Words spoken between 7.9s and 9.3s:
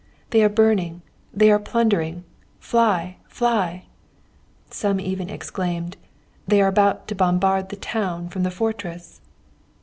town from the fortress!'